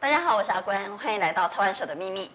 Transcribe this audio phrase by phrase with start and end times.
[0.00, 2.30] 大家好，我是阿关，欢迎来到操盘手的秘密。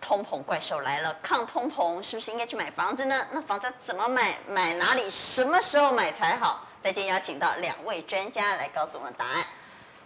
[0.00, 3.26] 通膨怪兽来了，抗通膨是不是应该去买房子呢？
[3.30, 4.38] 那房子怎么买？
[4.48, 5.10] 买哪里？
[5.10, 6.66] 什么时候买才好？
[6.82, 9.44] 在今天邀请到两位专家来告诉我们答案。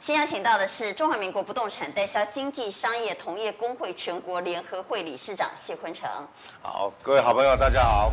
[0.00, 6.10] 先邀请到的是中华民国不动产代销经纪商业同业公会全国联合会理事长谢坤成。
[6.62, 8.10] 好，各位好朋友，大家好。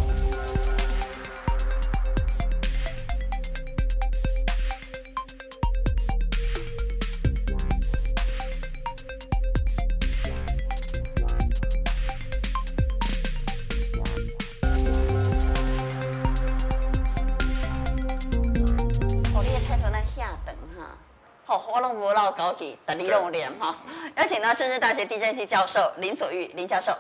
[21.58, 23.76] 不老高级的李龙莲哈，
[24.16, 26.94] 邀请到政治大学地震系教授林左玉林教授。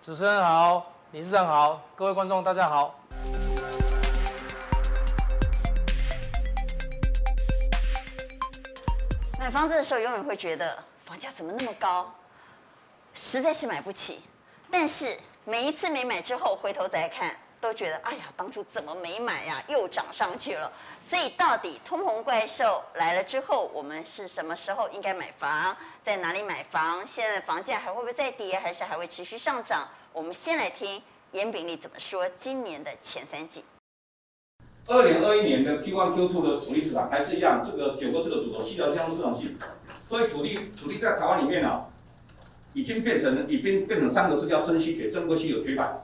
[0.00, 2.94] 主持人好，理事长好，各位观众大家好。
[9.38, 12.12] 买房子的时候，永远会觉得房价怎么那么高，
[13.14, 14.22] 实在是买不起。
[14.70, 17.36] 但是每一次没买之后，回头再看。
[17.66, 19.60] 都觉得哎呀，当初怎么没买呀？
[19.66, 20.70] 又涨上去了。
[21.08, 25.76] 所以到底通膨怪兽来了之后，我们是什么时候应该买房？
[26.04, 27.04] 在哪里买房？
[27.04, 29.88] 现在房价还会不会再跌，还是还会持续上涨？
[30.12, 32.28] 我们先来听严炳立怎么说。
[32.36, 33.64] 今年的前三季，
[34.86, 39.58] 二零二一年的 Q1、Q2 的土地市场还是一样，这个九个这个主轴，细条线路市场性。
[40.08, 41.84] 所以土地土地在台湾里面啊，
[42.74, 46.00] 已经变成已经变成三个字叫真稀缺，真不稀有绝版。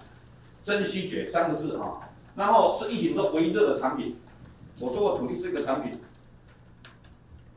[0.63, 1.99] 真稀缺三个字啊，
[2.37, 4.17] 然后是疫情中唯一热的产品。
[4.81, 5.93] 我说过土地是一个产品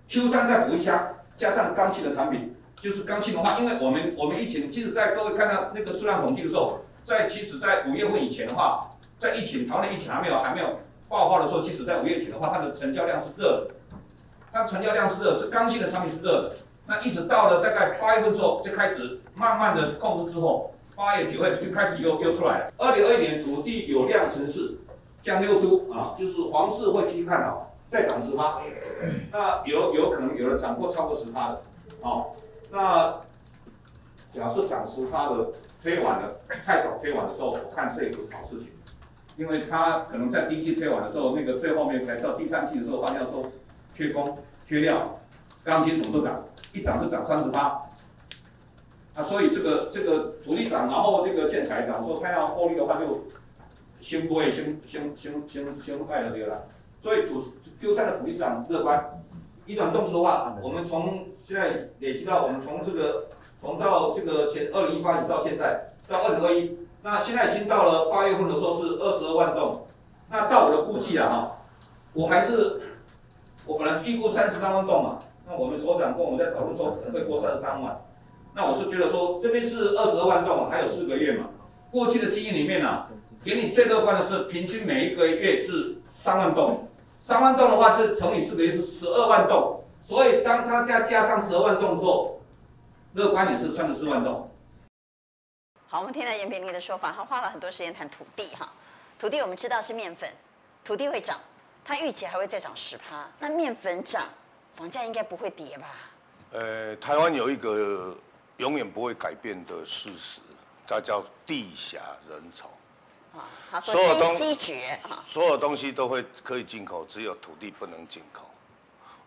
[0.10, 8.80] ，Q 三再补一枪，加上刚性的产品，就是刚性的话，因为我们我们疫情，其实在各位看到那个数量统计的时候，在其实，在五月份以前的话，
[9.18, 13.76] 在疫情，台湾疫情还没有还没有爆发的时候，其实在五月前的话，它的成交量是热的，
[14.52, 16.56] 它成交量是热，是刚性的产品是热的。
[16.88, 20.75] 那一直到了大概八月份之后，就开始慢慢的控制之后。
[20.96, 22.74] 八月九月就开始又又出来了。
[22.78, 24.78] 二零二一年土地有量城市，
[25.22, 28.62] 像六都啊，就是房市会继续看好，再涨十趴。
[29.32, 31.62] 那有有可能有人涨过超过十趴的，
[32.02, 32.32] 哦，
[32.72, 33.12] 那
[34.32, 35.52] 假设涨十趴的
[35.84, 36.32] 推晚了，
[36.66, 38.70] 太早推晚的时候，我看这也是好事情，
[39.36, 43.44] 因为它可能在第一季推完的时候，那个最后面才到第三季的时候，发现说
[43.94, 45.18] 缺工、缺料，
[45.64, 46.42] 钢筋总都涨，
[46.74, 47.82] 一涨是涨三十八。
[49.16, 53.06] 啊，所以这个这个土地涨，然后这个建材涨，说他要获利的话就，
[54.02, 56.64] 先不会先先先先先卖了这个了。
[57.02, 57.42] 所以土
[57.80, 59.10] 丢三的土地市场乐观，
[59.66, 63.28] 一转动词的话，我们从现在累积到我们从这个
[63.62, 69.86] 从到这个前二零一八年到现在到二零二一，那现在已经到了八月份的时候是二十二万栋，
[70.30, 71.52] 那照我的估计啊哈，
[72.12, 72.82] 我还是
[73.66, 77.98] 我本来预估三十三万栋嘛，那我们所长跟我们在讨论说可能会过三十三万。
[78.58, 81.50] 那我是觉得说，这边是二十二万栋，还有四个月嘛。
[81.92, 83.10] 过去的经验里面呢、啊，
[83.44, 86.88] 给你最乐观的是平均每一个月是三万栋，
[87.20, 92.40] 三万栋的话是乘以四个月是十二万栋，所以当它再加上十二万栋之后，
[93.16, 94.50] 乐观点是三十四万栋。
[95.90, 98.72] 好，我们听了严炳立的说法，他花了很多时间谈土地哈。
[99.20, 100.30] 土地我们知道是面粉，
[100.86, 101.38] 土地会涨，
[101.84, 103.28] 他预期还会再涨十趴。
[103.38, 104.24] 那面粉涨，
[104.78, 105.88] 房价应该不会跌吧？
[106.54, 108.16] 呃，台湾有一个。
[108.58, 110.40] 永远不会改变的事实，
[110.88, 112.00] 它叫地狭
[112.30, 112.68] 人稠。
[113.38, 114.82] 啊，所有东西，
[115.28, 118.50] 所有东西都会可以进口，只有土地不能进口。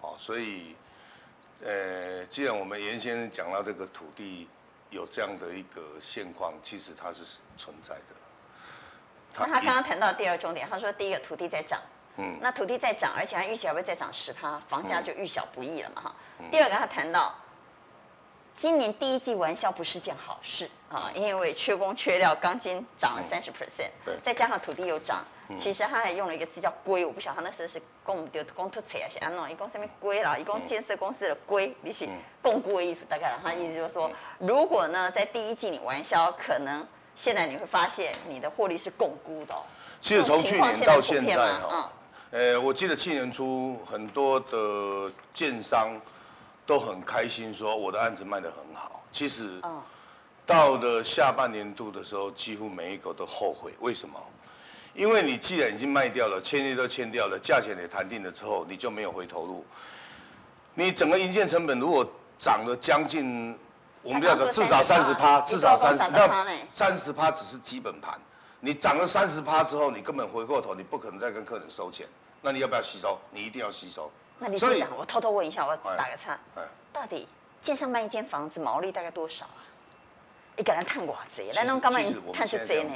[0.00, 0.74] 哦，所以，
[1.62, 4.48] 呃，既然我们原先讲到这个土地
[4.88, 7.22] 有这样的一个现况，其实它是
[7.58, 8.02] 存在的。
[9.34, 11.78] 那他刚刚谈到第二重点，他说第一个土地在涨，
[12.16, 16.50] 嗯，那土地在涨，而且他预期还会再涨十趴，房价就遇小不易了嘛，哈、嗯。
[16.50, 17.34] 第二个他谈到。
[18.58, 23.88] 今年第一季完销不是件好事啊，因为缺工缺料，钢筋涨了三十 percent，
[24.20, 25.24] 再加上土地又涨，
[25.56, 32.08] 其实他还用了一个字叫“龟”，我不晓得他那时候是供丢供土车还是安弄，一共上面“龟”啦，一共建设公司的“龟”，你是
[32.42, 34.10] 共龟的意思，大概他意思就是说，
[34.40, 36.84] 如果呢在第一季你玩销，可能
[37.14, 39.54] 现在你会发现你的获利是共估的。
[40.00, 41.92] 其实从去年到现在哈，
[42.32, 45.90] 呃，我记得去年初很多的建商。
[46.68, 49.02] 都很开心，说我的案子卖得很好。
[49.10, 49.58] 其实，
[50.44, 53.72] 到了下半年度的时候，几乎每一个都后悔。
[53.80, 54.20] 为什么？
[54.92, 59.64] 因为你既然已经卖掉了，签约都签掉了，价钱也谈定了之后，你就没有回头路。
[60.74, 62.06] 你整个营建成本如果
[62.38, 63.58] 涨了将近，
[64.02, 68.20] 我们不要说至少三十趴，至少三十，那三十趴只是基本盘。
[68.60, 72.06] 你涨了三十趴之后，你根本回过头，你不可能再跟客人收钱。
[72.42, 73.18] 那你要不要吸收？
[73.32, 74.10] 你一定要吸收。
[74.38, 76.38] 那理事长，我偷偷问一下，我打个岔，
[76.92, 77.26] 到底
[77.62, 79.60] 建商卖一间房子毛利大概多少啊？
[80.56, 81.98] 你给人探寡贼，来弄干嘛？
[82.32, 82.94] 探是贼呢？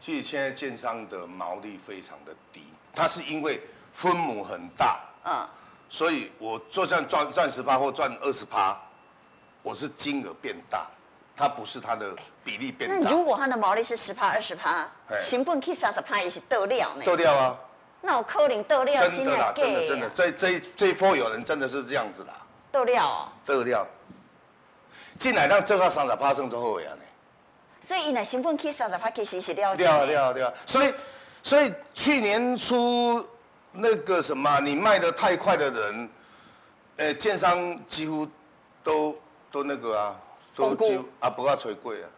[0.00, 2.64] 其实现在建商的毛利非常的低，
[2.94, 3.60] 它是因为
[3.92, 5.46] 分母很大，嗯，
[5.90, 8.74] 所以我就算赚赚十趴或赚二十趴，
[9.62, 10.86] 我是金额变大，
[11.36, 12.96] 它不是它的比例变大。
[12.98, 14.88] 那如果它的毛利是十趴二十趴，
[15.28, 17.04] 成本去三十趴也是得了呢？
[17.04, 17.58] 得了啊！
[18.00, 22.34] 那我扣零得了，真的啦，真的真的，这这这一波有人真的是这样子啦，
[22.72, 23.86] 得了哦，得了。
[25.18, 27.02] 进来让这个三十趴生之后呀呢？
[27.86, 29.84] 所以，那成本去三十趴其实是了解。
[29.84, 30.52] 对啊，对啊，对啊。
[30.64, 30.94] 所以，
[31.42, 33.22] 所以去年初
[33.72, 36.10] 那个什么，你卖的太快的人，
[36.96, 38.26] 呃，建商几乎
[38.82, 39.18] 都
[39.50, 40.16] 都那个啊，
[40.56, 42.08] 都就啊不要吹贵啊，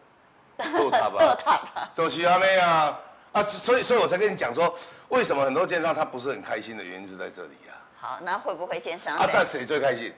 [0.77, 2.97] 都他吧，都他吧，都是啊那样
[3.33, 4.73] 啊，所以，所以我才跟你讲说，
[5.13, 7.77] 为什么很多奸商他不是很开心的原因是在这里啊。
[7.95, 9.15] 好，那会不会奸商？
[9.15, 10.11] 啊，但谁最开心？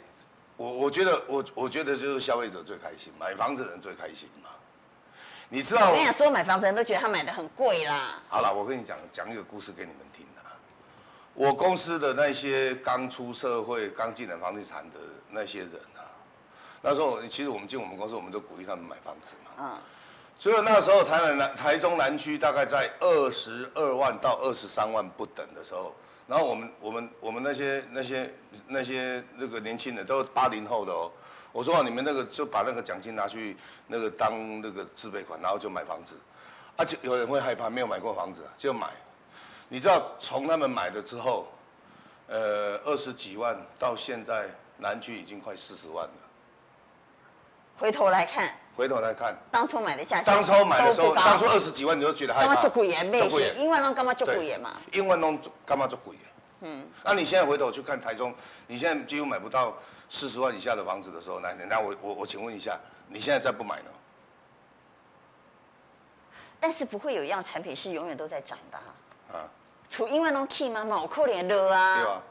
[0.56, 4.50] 我我觉得我我觉得就是消费者最开心，买房子的人最开心嘛。
[5.50, 5.90] 你知道？
[5.90, 8.22] 我跟你讲，所有买房子的人都觉得他买的很贵啦。
[8.30, 10.42] 好了，我跟你讲讲一个故事给你们听的。
[11.34, 15.00] 我公司的那些刚出社会、刚进来房地产的
[15.30, 16.08] 那些人啊，
[16.82, 19.52] 那时候其实我们进我们公司，我们都鼓励他们买房子嘛。
[19.60, 19.78] 嗯。
[20.38, 25.96] 所以那时候台南南台中南区大概在二十二万到二十三万不等的时候。
[26.28, 28.34] 然后我们我们我们那些那些
[28.68, 31.12] 那些那个年轻人都是八零后的哦，
[31.52, 33.56] 我说你们那个就把那个奖金拿去
[33.86, 36.16] 那个当那个自备款，然后就买房子，
[36.76, 38.88] 而且有人会害怕没有买过房子就买，
[39.70, 41.48] 你知道从他们买了之后，
[42.28, 44.50] 呃二十几万到现在
[44.80, 46.25] 南区已经快四十万了。
[47.77, 52.48] 回头来看，回头来看，当初买的价钱，当初买的时候，当初二十几万，你都觉得害怕。
[52.48, 53.04] 干嘛就贵耶？
[53.04, 54.77] 没事，因为那干嘛就贵耶嘛？
[54.92, 56.22] 因为那干嘛就贵耶？
[56.62, 58.33] 嗯，那你现在回头去看台中，
[58.68, 59.75] 你现在几乎买不到
[60.10, 62.80] 四十万以下的房子的时候，那那我我我请问一下，
[63.10, 63.89] 你现在再不买呢？
[66.60, 68.88] 但是不会有一样产品是永远都在涨的啊。
[69.33, 69.45] 啊，
[69.89, 70.86] 除因为那 key 吗？
[70.86, 72.01] 毛可怜的啊。
[72.01, 72.22] 对啊。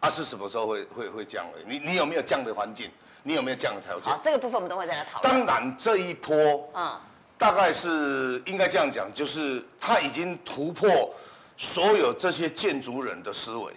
[0.00, 1.46] 啊，是什么时候会会会降？
[1.66, 2.90] 你你有没有降的环境？
[3.22, 4.12] 你有没有这样的条件？
[4.12, 5.44] 好，这个部分我们都会再来讨论。
[5.44, 6.96] 当然，这一波，嗯，
[7.36, 11.12] 大概是应该这样讲，就是他已经突破
[11.56, 13.72] 所有这些建筑人的思维，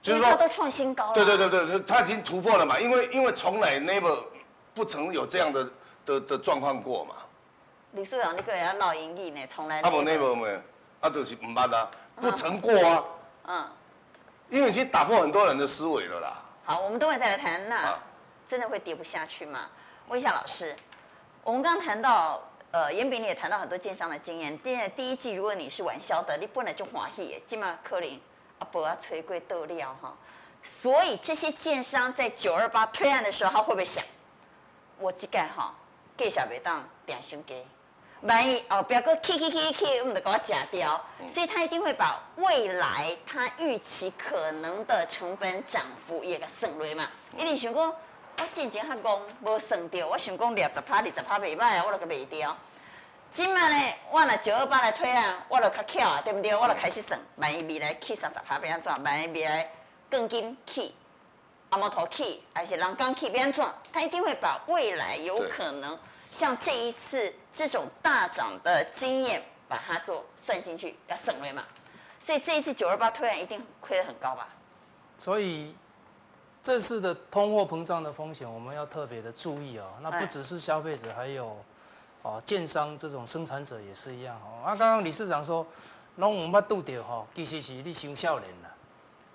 [0.00, 1.14] 就是说他都创新高了。
[1.14, 4.22] 对对对对，他已经突破了嘛，因为因为从来 never
[4.72, 5.68] 不曾有这样的
[6.04, 7.14] 的的状况过嘛。
[7.92, 9.80] 李书长，你个人要老英语呢，从来。
[9.80, 10.60] 啊不 never 没，
[11.00, 13.04] 啊就是唔捌啊，不曾过啊。
[13.48, 13.66] 嗯。
[14.50, 16.42] 因为已经打破很多人的思维了啦。
[16.64, 17.98] 好，我们都会再来谈那。
[18.48, 19.68] 真的会跌不下去吗？
[20.06, 20.76] 问一下老师，
[21.42, 22.40] 我们刚刚谈到，
[22.70, 24.56] 呃，严炳你也谈到很多建商的经验。
[24.60, 28.20] 第第一季，如果你是玩笑的，你本来就欢喜，起码可能
[28.60, 30.14] 啊不要吹贵得了哈。
[30.62, 34.04] 所以这些建商在九二八推案的时候，他会不会想，
[34.98, 35.74] 我这个哈，
[36.16, 37.66] 给小别当点心给，
[38.26, 41.00] 万一哦，不要个 K K K K，我们得给我假掉。
[41.28, 47.06] 所以他一定会把未来他预期可能的成本涨幅也给省略嘛，
[47.36, 47.94] 一定想讲。
[48.38, 52.54] 我之前较戆，无算到，我想讲二十趴、二十趴袂歹啊，我就个卖掉。
[53.32, 56.54] 今麦呢，我若九二八来推啊，我就较巧啊，对不对？
[56.54, 58.92] 我就开始算，万一未来起三十趴变安怎？
[59.02, 59.70] 万一未来
[60.10, 60.94] 钢筋起，
[61.70, 63.64] 阿摩头起，还是人工起变安怎？
[63.90, 65.98] 他一定会把未来有可能
[66.30, 71.64] 像这一次这种大涨的经验，把它做算进去，要省略嘛。
[72.20, 74.48] 所以这一次九二八突然一定亏得很高吧？
[75.18, 75.74] 所以。
[76.62, 79.84] 这次的通货膨胀的风险，我们要特别的注意哦。
[80.00, 81.56] 那不只是消费者，还有
[82.22, 84.66] 哦，建商这种生产者也是一样哦。
[84.66, 85.64] 啊，刚刚理事长说，
[86.16, 88.74] 拢我们拄到哈，其实是你伤少年了。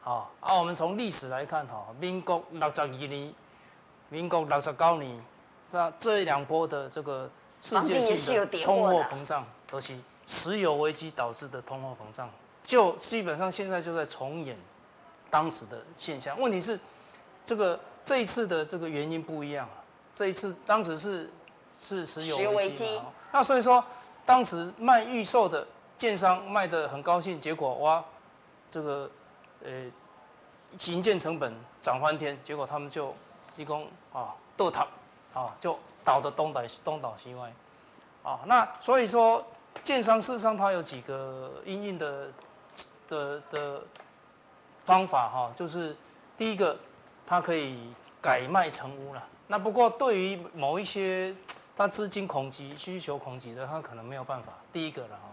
[0.01, 3.33] 好，啊，我们从历史来看哈，民国六十二年、
[4.10, 5.24] 民国六十九年，
[5.71, 7.29] 那这两波的这个
[7.61, 12.29] 世界性的通货膨胀，都是石油危机导致的通货膨胀，
[12.63, 14.57] 就基本上现在就在重演
[15.29, 16.39] 当时的现象。
[16.39, 16.79] 问题是。
[17.43, 19.67] 这个这一次的这个原因不一样，
[20.13, 21.27] 这一次当时是
[21.75, 23.01] 是石油危机，
[23.31, 23.83] 那所以说
[24.23, 28.05] 当时卖预售的建商卖的很高兴，结果哇，
[28.69, 29.09] 这个
[29.65, 29.71] 呃
[30.85, 33.11] 营建成本涨翻天，结果他们就
[33.57, 34.85] 一共啊倒塌
[35.33, 37.51] 啊就倒的东倒东倒西歪
[38.23, 39.45] 啊，那所以说
[39.83, 42.27] 建商事实上它有几个因应的
[43.07, 43.81] 的的
[44.83, 45.95] 方法哈，就是
[46.38, 46.77] 第一个。
[47.23, 51.33] 它可以改卖成屋了，那不过对于某一些
[51.77, 54.51] 它资金恐急、需求恐急的，它可能没有办法。
[54.69, 55.29] 第一个了哈，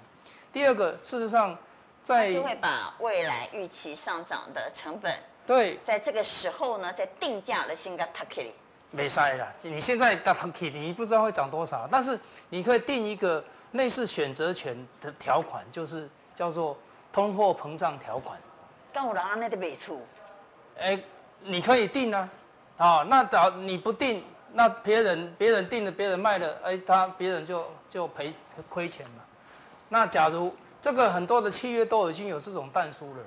[0.53, 1.59] 第二个，事实上
[2.01, 5.13] 在就会把未来预期上涨的成本
[5.45, 8.53] 对，在这个时候呢，在定价的新个 Takiri。
[8.91, 12.19] 没塞了，你现在 Takiri 你不知道会涨多少，但是
[12.49, 16.77] 你可以定一个类似选择权的条款，就是叫做
[17.13, 18.39] 通货膨胀条款。
[18.93, 20.01] 刚我安那的没出。
[20.79, 20.99] 哎，
[21.43, 22.29] 你可以定啊，
[22.79, 28.33] 啊，那找你不定，那别人别人定了，别人卖了，哎，他别人就就赔
[28.69, 29.23] 亏钱嘛。
[29.91, 33.23] 那假如这个很多的契约都已经有这种但书了，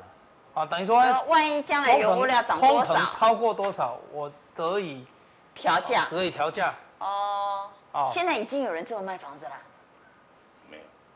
[0.55, 5.05] 啊，等于说，万一将来原物料涨多少，超过多少，我得以
[5.53, 6.74] 调价，可以调价。
[7.00, 9.51] 哦，哦，现在已经有人这么卖房子了？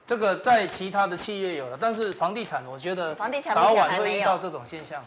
[0.06, 5.04] 这个在其他的企业有了，但是房地产，我觉得房地产早晚会遇到这种现象。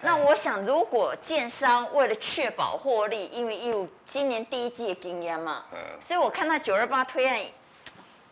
[0.00, 7.40] 那我想，如果建商为了确保获利，因为有今年第一季的经验嘛，嗯，所以我看到九二八推案。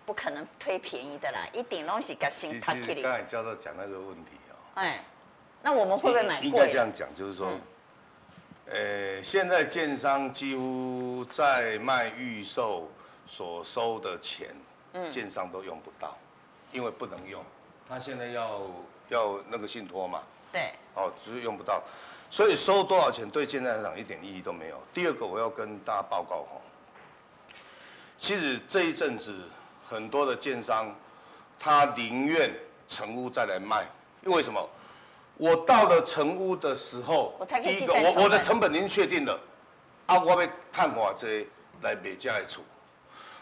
[0.07, 2.59] 不可能推便宜的啦，一顶东西个新。
[2.59, 4.57] 其实刚才教授讲那个问题哦。
[4.77, 5.05] 哎，
[5.61, 6.47] 那我们会不会买贵？
[6.49, 7.51] 应该这样讲，就是说，
[8.71, 12.91] 呃、嗯，现在建商几乎在卖预售
[13.27, 14.49] 所收的钱，
[14.93, 16.17] 嗯，建商都用不到，
[16.73, 17.45] 因为不能用，
[17.89, 18.63] 他现在要
[19.09, 20.23] 要那个信托嘛。
[20.53, 20.73] 对。
[20.95, 21.83] 哦，就是用不到，
[22.31, 24.81] 所以收多少钱对建材厂一点意义都没有。
[24.93, 26.61] 第二个，我要跟大家报告哈，
[28.19, 29.35] 其实这一阵子。
[29.91, 30.95] 很多的建商，
[31.59, 32.55] 他宁愿
[32.87, 33.87] 成屋再来卖，
[34.23, 34.69] 因为什么？
[35.39, 39.41] 我到了成屋的时候，我第一个我我的成本已经确定了，
[40.07, 41.47] 啊，我要探我这
[41.83, 42.61] 来买家来出。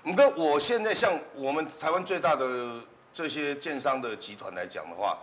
[0.02, 2.46] 你跟我现在像我们台湾最大的
[3.12, 5.18] 这些建商的集团来讲的话，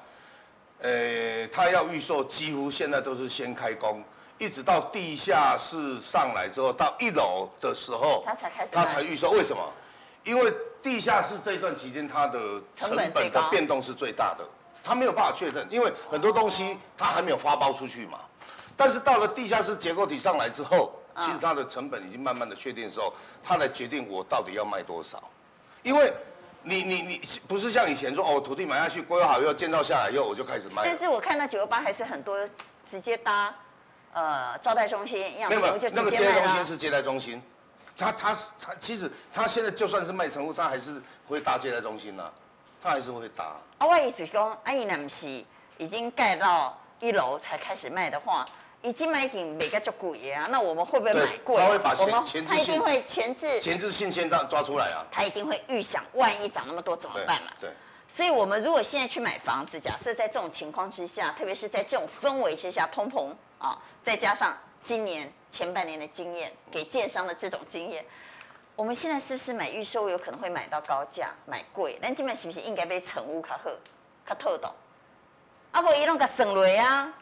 [0.82, 4.03] 呃，他要预售，几乎现在都是先开工，
[4.38, 9.30] 一直到地下室上来之后，到一楼的时候，他才开始，他才预售。
[9.30, 9.63] 为什么？
[10.25, 12.39] 因为地下室这一段期间，它的
[12.75, 14.46] 成本的变动是最大的，
[14.84, 18.20] 它没有办法确认，因为很多东西他还没有发包出去嘛。
[18.75, 23.13] 但是到了地下室结构体上来之后，其实它的成本已经慢慢的确定的时候，
[23.44, 25.24] 他来决定我到底要卖多少。
[25.84, 26.12] 因为
[26.63, 30.82] 你你你不是像以前说哦，土地买下去规划好以后建造下来以后我就开始卖。
[30.84, 32.38] 但是我看到九二八还是很多
[32.90, 33.54] 直接搭
[34.13, 37.42] 呃招待中心一样，那个接待中心是接待中心。
[37.96, 42.32] 他他他其实他现在就算是卖成屋，他还是会搭接待中心呐、啊，
[42.84, 43.46] 他还是会打。
[43.78, 45.42] 啊，我意思讲，阿姨那不是
[45.78, 48.46] 已经盖到一楼才开始卖的话，
[48.82, 51.56] 已经买已经卖个足贵啊，那我们会不会买贵？
[51.56, 55.06] 他会把前前置他一定会前置前置性先抓抓出来啊。
[55.10, 57.52] 他一定会预想，万一涨那么多怎么办嘛？
[57.62, 57.70] 对。
[58.10, 64.58] 所以我们如果现在去买房子，假设在这种情况之下，特别是在这种氛围之下，通膨啊，再加上。
[64.84, 68.04] 今年前半年的经验，给建商的这种经验，
[68.75, 72.00] 我们现在是不是买预售有可能会买到高价，买贵？
[72.01, 73.77] 但今晚是不是应该被成屋卡赫
[74.25, 74.74] 卡透到？
[75.72, 77.13] 啊不，一弄个省雷啊！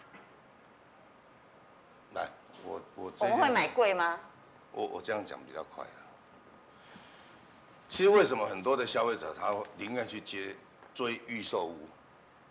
[2.13, 2.27] 来，
[2.63, 4.19] 我我我们会买贵吗？
[4.71, 5.85] 我我这样讲比较快。
[7.89, 10.55] 其实为什么很多的消费者他宁愿去接
[10.93, 11.87] 追预售屋，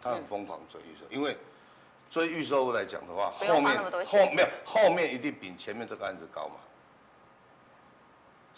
[0.03, 1.37] 他很疯狂追预售，因为。
[2.11, 6.57] 追预售屋来讲的话，后面后没有后面一定比前面这个案子高嘛，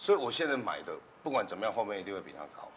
[0.02, 0.92] 所以我现在买的
[1.22, 2.72] 不管怎么样，后面一定会比它高嘛。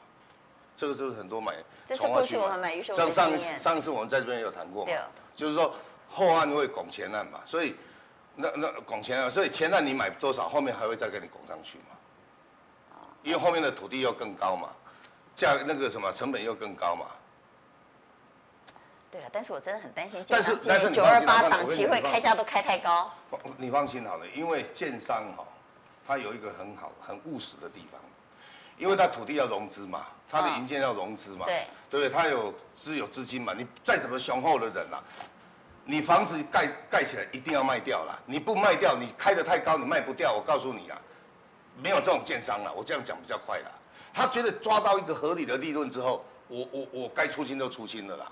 [0.78, 1.56] 这个就是很多买
[1.96, 4.92] 从化区买，像上上次我们在这边有谈过嘛，
[5.36, 5.74] 就是说
[6.08, 7.76] 后案会拱前案嘛，所以
[8.36, 14.70] 那那拱前案，所以前案你买多少，后面还会再给你拱上去嘛，因为后面的土地又更高嘛，
[15.36, 17.08] 价那个什么成本又更高嘛。
[19.10, 23.12] 对了，但是我真的很担心但是但是九二八档期会开价都开太高。
[23.58, 25.44] 你放心好了，因为建商哈，
[26.08, 28.00] 他有一个很好、很务实的地方，
[28.78, 32.10] 因为他土地要融资嘛，他的营建要融资嘛，对，对不对？
[32.10, 35.02] 他有资有资金嘛，你再怎么雄厚的人啊，
[35.86, 40.98] 你房子盖盖起来一定要卖掉啦，你不卖掉，你开得太高，你卖不掉，我告诉你啊，
[41.82, 43.72] 没有这种建商了，我这样讲比较快了。
[44.14, 48.32] 他觉得抓到一个合理的利润之后，我我我该出清都出清了啦。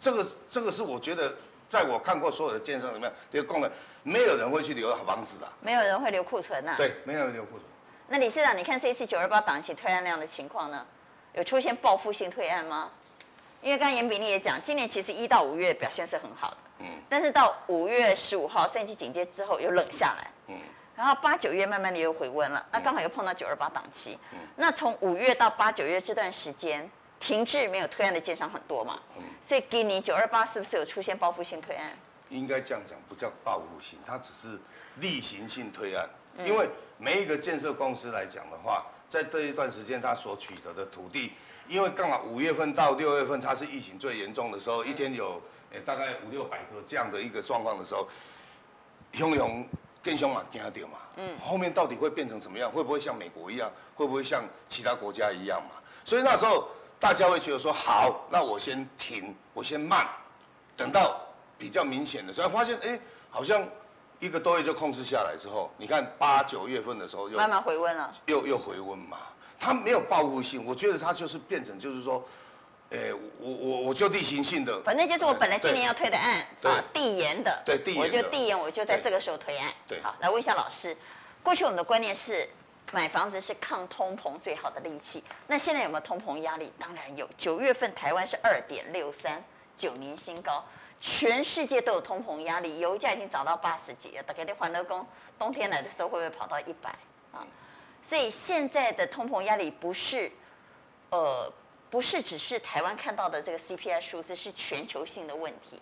[0.00, 1.34] 这个这个是我觉得，
[1.74, 3.68] 在我看过所有的建商里面，这个功能
[4.04, 6.76] 没有人会去留房子的，没有人会留库存呐、啊。
[6.76, 7.62] 对，没有人留库存。
[8.06, 10.86] 那理事长，你看这一次九二八档期推案量的情况呢，
[11.32, 12.90] 有出现报复性退案吗？
[13.60, 20.54] 因为刚刚严炳立也讲，今年其实一到五月表现是很好的，嗯，但是到五月十五号三级警戒之后又冷下来，嗯，
[20.94, 26.88] 然后八九月慢慢的又回温了，那刚好又碰到九二八档期，嗯，那从五月到八九月这段时间。
[27.24, 29.00] 停滞没有推案的建商很多嘛，
[29.40, 31.96] 所以今年九二八是不是有出现报复性推案？
[32.28, 34.58] 应该这样讲，不叫报复性，它只是
[34.96, 36.06] 例行性推案。
[36.44, 41.32] 因为每一个建设公司来讲的话，在这一段时间它所取得的土地，
[41.66, 45.40] 因为刚好五月份到六月份它是疫情最严重的时候，一天有
[45.72, 48.06] 欸，大概五六百个这样的一个状况的时候，
[49.14, 49.66] 汹涌
[50.02, 50.98] 更凶嘛，惊到嘛。
[51.16, 51.38] 嗯。
[51.38, 52.70] 后面到底会变成什么样？
[52.70, 53.72] 会不会像美国一样？
[53.94, 55.80] 会不会像其他国家一样嘛？
[56.04, 56.68] 所以那时候
[57.04, 60.08] 大家会觉得说，好，那我先停，我先慢，
[60.74, 61.20] 等到
[61.58, 63.62] 比较明显的时候，发现哎、欸，好像
[64.20, 69.18] 一个多月就控制下来之后，你看八九月份的时候又慢慢回温了，又又回温嘛。
[69.60, 72.26] 它没有报复性，我觉得它就是变成就是说，
[72.90, 79.70] 哎、欸，我我我就地行性的，反正就是我本来今年要推的案啊，递延的，对递延，我就递延，我就在这个时候推案。
[79.86, 80.96] 对，好，来问一下老师，
[81.42, 82.48] 过去我们的观念是
[82.92, 86.72] 买房子是抗通膨最好的利器，那现在有没有通膨压力？
[86.78, 89.42] 当然有，九月份台湾是二点六三，
[89.76, 90.64] 九年新高，
[91.00, 95.04] 全世界都有通膨压力，油价已经涨到八十几了，大概的欢乐宫
[95.38, 96.90] 冬天来的时候会不会跑到一百
[97.32, 97.44] 啊？
[98.02, 100.30] 所以现在的通膨压力不是，
[101.10, 101.50] 呃，
[101.90, 105.80] 不是只是台湾看到的这个 CPI 数字，是全球性的问题。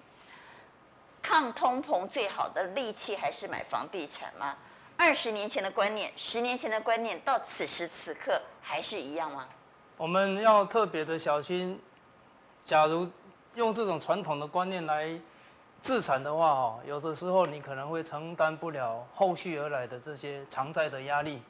[1.20, 4.56] 抗通膨最好的利器还是买房地产吗？
[4.96, 9.48] 二十年前的观念，十年前的观念，到此时此刻还是一样吗？
[9.96, 11.80] 我们要特别的小心。
[12.64, 13.10] 假如
[13.56, 15.18] 用这种传统的观念来
[15.80, 21.42] 自产的话，哦，有的时候你可能会承担不了后续而来的这些偿债的压力。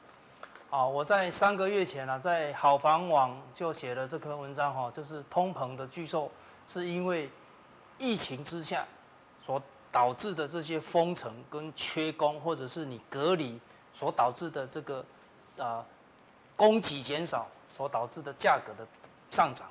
[0.71, 6.31] 啊，我在三个月前啊，在好房网就写了这篇文章哈，就是通膨的巨兽，
[6.65, 7.29] 是因为
[7.99, 8.83] 疫情之下
[9.45, 9.61] 所
[9.93, 13.59] 导致的这些封城跟缺工，或者是你隔离
[13.93, 15.05] 所导致的这个
[15.59, 15.85] 啊
[16.55, 18.85] 供给减少所导致的价格的
[19.29, 19.67] 上涨。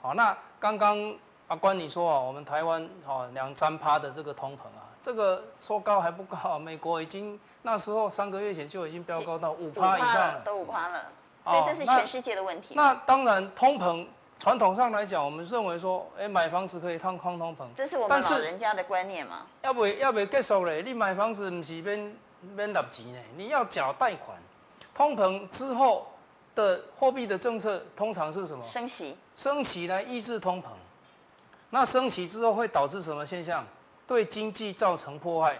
[0.00, 1.14] 好，那刚刚
[1.48, 4.88] 阿关你说啊，我们台湾哦两三趴的这个通膨啊。
[4.98, 11.04] 这个说高还不高，美国已经那时候三个月前就已经飙高到五趴以上了，都五趴了，
[11.44, 12.74] 所以这是全世界的问题。
[12.74, 14.04] 那，那当然，通膨
[14.38, 19.46] 传统上来讲，我们认为说，哎，买房子可以抗抗通膨，这是我们老人家的观念嘛。
[19.62, 20.82] 要不要不结束嘞？
[20.82, 22.16] 你买房子不是免
[22.54, 23.18] 免纳钱呢？
[23.36, 24.38] 你要缴贷款。
[24.94, 26.06] 通膨之后
[26.54, 28.64] 的货币的政策通常是什么？
[28.64, 29.16] 升息。
[29.34, 30.66] 升息来抑制通膨。
[31.70, 33.66] 那升息之后会导致什么现象？
[34.06, 35.58] 对经济造成破坏，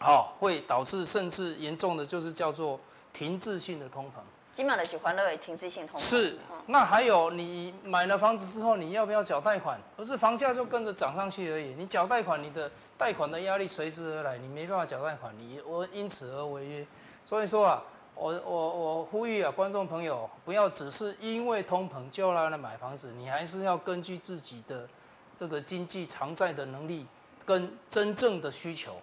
[0.00, 2.80] 好，会导致甚至严重的就是叫做
[3.12, 4.20] 停滞性的通膨。
[4.54, 6.02] 今晚的喜欢乐也停滞性通膨。
[6.02, 9.78] 是，那还有你买了房子之后，你要不要缴贷款？
[9.96, 11.74] 不是房价就跟着涨上去而已。
[11.76, 16.86] 你缴贷款，你的贷款的压力随之而来，你没办法缴贷款，你我因此而违约。
[17.26, 17.82] 所以说啊，
[18.14, 24.88] 我我我呼吁啊，观众朋友不要只是因为通膨就来了买房子，你还是要根据自己的
[25.34, 27.06] 这个经济偿债的能力。
[27.46, 28.96] 跟真正的需求，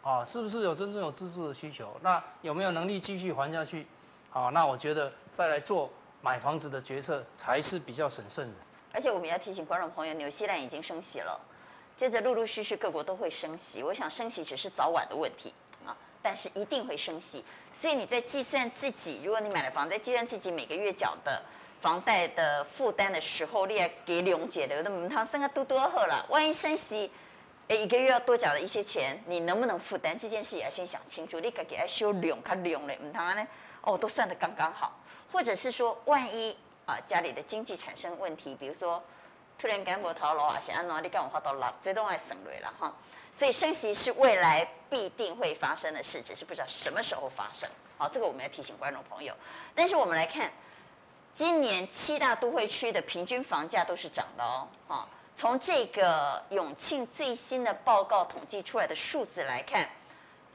[0.00, 1.90] 啊，是不是有真正有自住的需求？
[2.02, 3.84] 那有没有能力继续还下去？
[4.30, 5.90] 好，那我觉得再来做
[6.22, 8.54] 买房子的决策才是比较审慎的。
[8.92, 11.40] 而且我们要提醒观众朋友，纽西兰已经升息了，
[11.96, 13.82] 接着陆陆续续各国都会升息。
[13.82, 15.52] 我想升息只是早晚的问题
[15.84, 17.44] 啊，但是一定会升息。
[17.74, 21.42] 所以你在计算自己，如果你买了房，在计算自己每个月缴的
[21.80, 27.10] 房贷的负担的时候，你要给两解的，那么他升个多多好了，万一升息。
[27.66, 30.16] 哎，一个月要多缴的一些钱，你能不能负担？
[30.18, 31.38] 这件事也要先想清楚。
[31.38, 33.46] 你自己要修两卡两嘞，唔通呢？
[33.82, 34.92] 哦，都算得刚刚好。
[35.32, 39.02] 或者是说，万一啊家里的经济产生问题，比如说
[39.58, 42.92] 突然间无头路啊，想安怎，你干我花到老，这都爱省略了哈。
[43.32, 47.70] 所以升息是未来必定会发生的事，只是不知道什么时候发生。
[47.96, 49.32] 好，这个我们要提醒观众朋友。
[49.74, 50.50] 但是我们来看，
[51.32, 55.06] 今年七大都会区的平均房价都是涨的哦，哈。
[55.36, 59.88] 从这个永庆最新的报告统计出来的数字来看，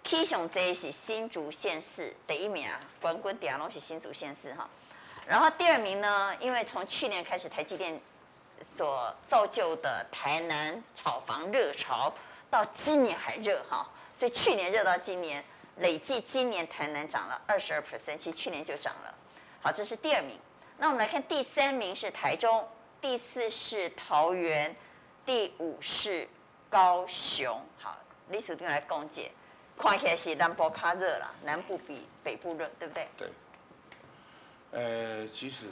[0.06, 4.70] 其中这是新竹县市第一名啊，冠军第二名是新竹县市哈。
[5.26, 8.00] 然后第二名呢，因为从去年开始台积电
[8.62, 12.14] 所造就的台南炒房热潮，
[12.52, 15.44] 到今年还热哈，所以去年热到今年，
[15.78, 19.16] 累计今年台南涨了二十二 percent，其实去年就涨了。
[19.60, 20.38] 好，这是第二名。
[20.78, 22.64] 那我们来看第三名是台中。
[23.02, 24.76] 第四是桃园，
[25.26, 26.28] 第五是
[26.70, 27.60] 高雄。
[27.80, 27.98] 好，
[28.30, 29.32] 历史定来讲解，
[29.78, 33.08] 看起来是南部较热啦，南部比北部热，对不对？
[33.18, 33.30] 对。
[34.72, 35.66] 呃，其实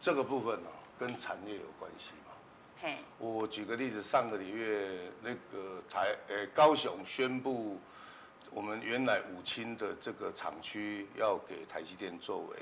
[0.00, 2.32] 这个部分呢、啊，跟产业有关系嘛。
[2.80, 2.96] 嘿。
[3.18, 7.78] 我举个例子，上个月那个台呃高雄宣布，
[8.50, 12.56] 我们原来五清的这个厂区要给台积电作为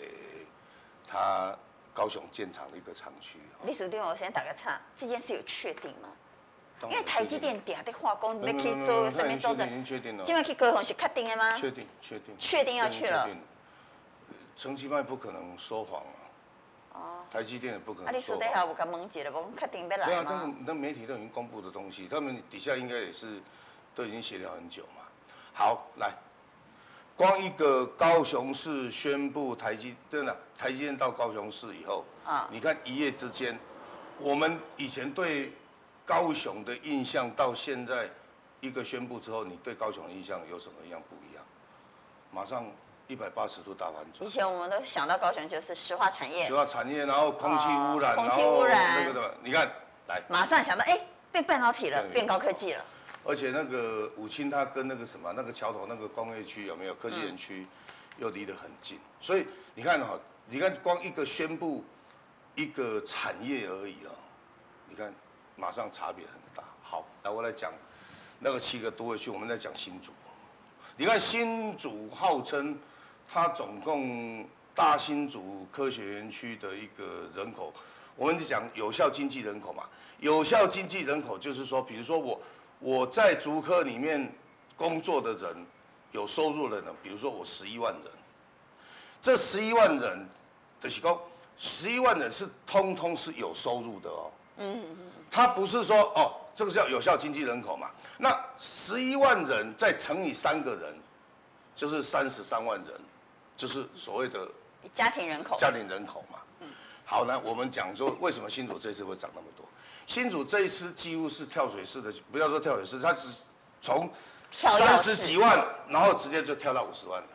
[1.07, 1.57] 它。
[1.97, 3.39] 高雄建厂的一个厂区。
[3.65, 6.11] 李书定，我先打个岔，这件事有确定吗？
[6.83, 9.67] 因为台积电底下的化工，没可以做上面说的。
[9.67, 10.25] 已经确定了。
[10.25, 11.57] 今晚去高雄是确定的吗？
[11.57, 12.37] 确定，确定。
[12.39, 13.29] 确定要去了。
[14.57, 16.21] 陈其迈不可能说谎啊。
[16.93, 18.09] 哦，台积电也不可能。
[18.09, 20.07] 啊，你私底下有甲问一下，讲确定要来吗？
[20.07, 23.41] 对啊，这个那媒体都已经公布的东西，他们底下应该也是
[23.95, 25.03] 都已经协调很久嘛。
[25.53, 26.13] 好，来，
[27.17, 33.59] 光一个高雄市宣布台积，对了，台积电到高雄市以后，啊，你看一夜之间，
[34.19, 35.53] 我们以前对
[36.07, 38.09] 高雄的印象到现在
[38.61, 41.45] 一个宣布之后，你对高雄的印象有什么样不一样？
[42.33, 42.65] 马上。
[43.09, 44.27] 一百八十度大反转。
[44.27, 49.71] 以前我们都想到高雄就是石化产业，石化产业，然后空气污染，空气污染，那个的，你看，
[50.09, 52.85] 来，马上想到，哎，变半导体了，变高科技了。
[53.25, 57.65] 而且那个武清，它跟那个什么，那个桥头那个工业区有没有科技园区，
[58.19, 61.85] 又离得很近，所以你看哈，你看光一个宣布
[62.57, 64.11] 一个产业而已啊，
[64.89, 65.15] 你看
[65.57, 66.63] 马上差别很大。
[66.83, 67.73] 好，来我来讲
[68.39, 70.13] 那个七个都会区，我们在讲新竹，
[70.97, 72.79] 你看新竹号称。
[73.29, 77.73] 它总共大新竹科学园区的一个人口，
[78.15, 79.83] 我们就讲有效经济人口嘛。
[80.21, 82.41] 有效经济人口就是说，比如说我
[82.79, 84.33] 我在竹科里面
[84.77, 85.67] 工作的人，
[86.13, 88.13] 有收入的人，比如说我十一万人，
[89.21, 90.29] 这十一万人
[90.81, 91.19] 的是讲，
[91.59, 94.31] 十一万人是通通是有收入的哦。
[94.59, 95.13] 嗯嗯嗯。
[95.31, 97.91] 他不是说哦，这个叫有效经济人口嘛？
[98.19, 100.95] 那十一万人再乘以三个人，
[101.75, 103.01] 就是三十三万人。
[103.57, 104.47] 就是所谓的
[104.93, 106.39] 家庭人口，家庭人口嘛。
[106.61, 106.69] 嗯，
[107.07, 109.65] 好呢，我们讲说为什么新竹这次会涨那么多？
[110.07, 113.29] 新竹这一次几乎是跳水式的，不要说跳水式，它只
[113.81, 114.11] 从
[114.53, 117.29] 三十几万，然后直接就跳到五十万了。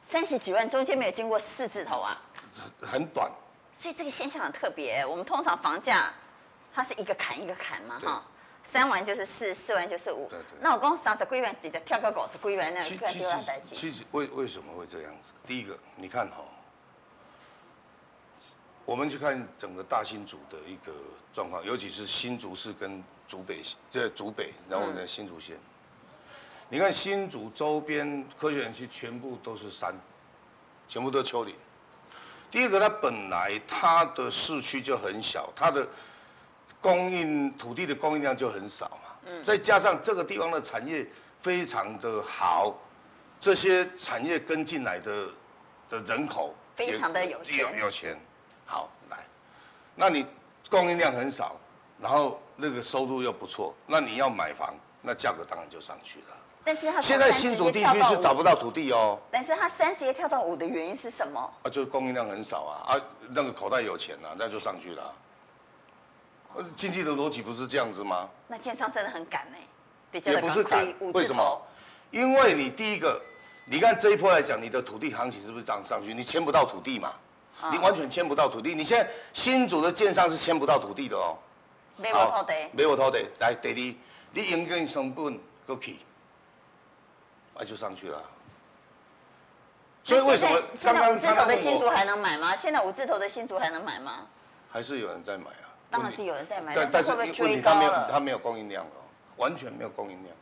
[0.00, 2.16] 三十几万中间没有经过四字头啊？
[2.80, 3.28] 很短。
[3.74, 5.04] 所以这个现象很特别。
[5.04, 6.14] 我们通常房价
[6.78, 8.22] 它是一个坎一个坎嘛，哈。
[8.62, 10.28] 三万就是四，四万就是五。
[10.28, 10.58] 对对。
[10.60, 13.04] 那我讲三十几万直接跳个五十几万那，其实
[13.64, 15.32] 其实为为什么会这样子？
[15.44, 16.46] 第一个，你看哈、哦，
[18.84, 20.92] 我们去看整个大新竹的一个
[21.34, 23.60] 状况，尤其是新竹市跟竹北，
[23.90, 26.30] 这竹北，然后呢新竹县，嗯、
[26.68, 29.92] 你看新竹周边科学园区全部都是山，
[30.86, 31.56] 全部都丘陵。
[32.52, 35.84] 第二个，它本来它的市区就很小，它的。
[36.80, 41.06] 供应土地的供应量就很少嘛，嗯，再加上这个地方的产业
[41.40, 42.74] 非常的好，
[43.40, 45.26] 这些产业跟进来的
[45.90, 48.18] 的人口非常的有钱，有有钱，
[48.64, 49.18] 好来，
[49.94, 50.24] 那你
[50.70, 51.56] 供应量很少，
[52.00, 56.36] 然后那个收入又不错，那你要买房，那价格当然就上去了。
[56.64, 59.18] 但是它现在新竹地区是找不到土地哦。
[59.30, 61.40] 但是它三直接跳到五的原因是什么？
[61.62, 65.14] 啊，就是供应量很少啊，啊，那个口袋有钱啊，那就上去了。
[66.76, 68.28] 经济的逻辑不是这样子吗？
[68.46, 69.58] 那建商真的很赶呢，
[70.12, 71.62] 也不是赶，为什么？
[72.10, 73.20] 因为你第一个，
[73.66, 76.14] 你看这一波来讲，你的土地行情是不是涨上去？
[76.14, 77.12] 你签不到土地嘛？
[77.60, 78.74] 啊、你完全签不到土地。
[78.74, 81.36] 你现在新竹的建商是签不到土地的哦。
[81.96, 82.54] 没有土地。
[82.72, 83.74] 没有土地，来，第二，
[84.32, 85.98] 你营运成本过去，
[87.54, 88.22] 那就上去了。
[90.04, 92.56] 所以为什么现在五字头的新竹还能买吗？
[92.56, 94.26] 现在五字头的新竹还能买吗？
[94.70, 95.67] 还是有人在买啊？
[95.90, 99.00] 当然是有人在买，但是问题他没有，他没有供应量哦，
[99.36, 100.36] 完全没有供应量。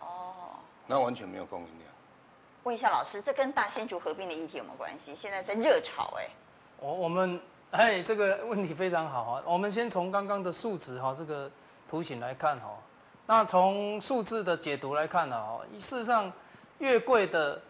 [0.00, 1.90] 哦，那完全没有供应量。
[2.64, 5.14] 问一下老师，这跟大新竹合并的议题有没有关系？
[5.14, 6.28] 现在在热炒哎。
[6.80, 9.42] 我我们哎，这个问题非常好啊。
[9.44, 11.50] 我们先从刚刚的数值哈，这个
[11.88, 12.76] 图形来看哈。
[13.26, 16.32] 那从数字的解读来看呢，事实上
[16.78, 17.60] 越贵的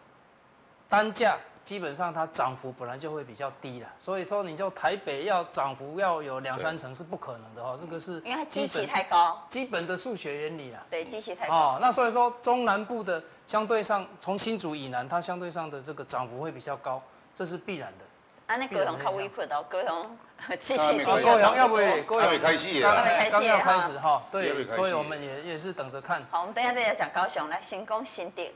[0.87, 1.37] 单价。
[1.69, 10.83] 基本上它涨幅本来就会比较低了，所以说你就台北要涨幅要有两三成是不可能的哈，这个是因为它基期太高，基本的数学原理啦。
[10.89, 11.53] 对，基期太高。
[11.53, 16.99] 哦，那所以说中南部的相对上从新竹以南，它相对上的这个涨幅会比较高，
[17.35, 18.05] 这是必然的。
[18.51, 20.17] 啊，那高雄较委屈哦，高雄
[20.59, 21.05] 基期低。
[21.05, 22.01] 高雄要不会？
[22.01, 26.23] 高雄开始啊，刚要开始哈，对，所以我们也也是等着看。
[26.31, 28.51] 好，我们等一下再讲高雄，来新工新店。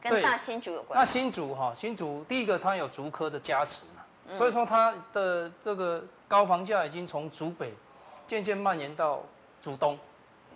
[0.00, 0.98] 跟大新竹有关。
[0.98, 7.74] 那新竹哈，新竹第一个它有竹科的加持嘛，嗯、所以说它的这个高房价已经从竹北
[8.26, 9.20] 渐渐蔓延到
[9.60, 9.98] 竹东。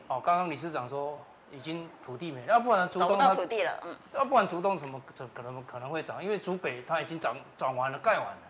[0.07, 1.19] 哦，刚刚理事长说
[1.51, 6.23] 已经土地没了，要不然竹东它土地了，嗯，要不然竹东怎么怎可能可能会涨？
[6.23, 8.43] 因为竹北它已经涨涨完了，盖完了。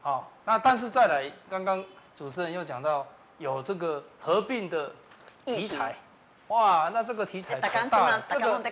[0.00, 3.06] 好，那但是再来，刚刚主持人又讲到
[3.38, 4.92] 有这个合并的
[5.44, 5.94] 题材，
[6.48, 8.62] 哇，那这个题材很大，这个。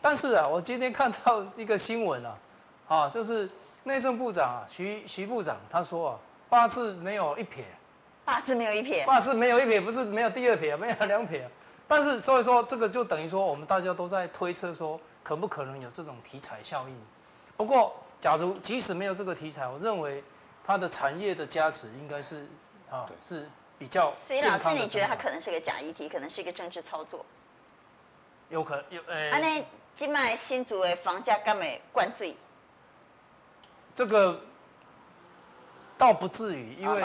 [0.00, 2.38] 但是啊，我今天看到一个新闻啊，
[2.88, 3.48] 啊，就是
[3.84, 7.64] 内政部长啊，徐徐部长他说啊，八字没有一撇，
[8.24, 11.48] 八字没有一撇，八字没有一撇，不是没有第二撇，没有两撇，
[11.88, 16.96] 但是所以说这个就等于说我们大家都在推测说，可不可能有这种题材效应？
[17.56, 20.22] 不过，假如即使没有这个题材，我认为
[20.64, 22.46] 它的产业的加持应该是
[22.90, 24.12] 啊是比较。
[24.14, 27.24] 所以老师，你觉得它可能是个假议题，可能是一个政治操作？
[28.48, 29.30] 有可能有诶。
[29.30, 29.64] 安尼，
[29.96, 32.36] 今麦新竹的房价敢会灌水？
[33.94, 34.38] 这个
[35.96, 37.02] 倒不至于，因为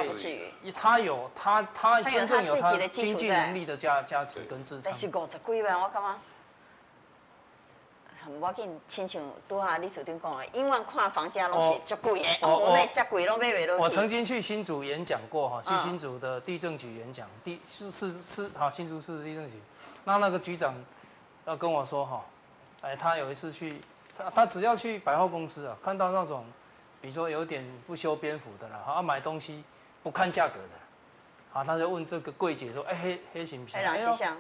[0.76, 4.92] 他有他他真正有他经济能力的加加持跟支撑。
[4.92, 6.18] 但是五十几万，我干嘛？
[8.40, 13.82] 我紧亲像拄下李处长讲的，永远看房价拢是足贵的，国内足贵拢买袂落去。
[13.84, 19.54] 我曾经去新竹演讲过哈，去新竹的地政局演讲，地是是是好新竹市地政局，
[20.04, 20.76] 那那个局长
[21.46, 22.24] 要跟我说哈，
[22.82, 23.82] 哎，他有一次去，
[24.18, 26.46] 他他只要去百货公司啊，看到那种，
[27.00, 29.64] 比如说有点不修边幅的啦，啊买东西
[30.02, 33.80] 不看价格的，啊他就问这个柜姐说，哎黑黑行不行？
[33.80, 34.38] 哎？